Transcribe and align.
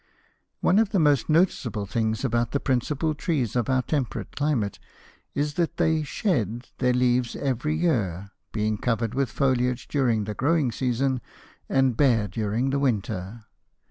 One 0.61 0.79
of 0.79 0.89
the 0.89 0.97
most 0.99 1.29
noticeable 1.29 1.85
things 1.85 2.25
about 2.25 2.53
the 2.53 2.59
principal 2.59 3.13
trees 3.13 3.55
of 3.55 3.69
our 3.69 3.83
temperate 3.83 4.35
climate 4.35 4.79
is 5.35 5.53
that 5.61 5.77
they 5.77 6.01
"shed" 6.01 6.69
their 6.79 6.91
leaves 6.91 7.35
every 7.35 7.75
year, 7.75 8.31
being 8.51 8.79
covered 8.79 9.13
with 9.13 9.29
foliage 9.29 9.87
during 9.87 10.23
the 10.23 10.33
growing 10.33 10.71
season 10.71 11.21
and 11.69 11.95
bare 11.95 12.27
during 12.27 12.71
the 12.71 12.79
winter. 12.79 13.45